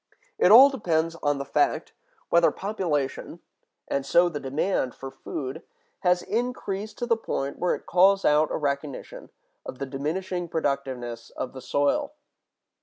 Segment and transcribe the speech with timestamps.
[0.39, 1.93] It all depends on the fact
[2.29, 8.49] whether population—and so the demand for food—has increased to the point where it calls out
[8.49, 9.29] a recognition
[9.63, 12.13] of the diminishing productiveness of the soil.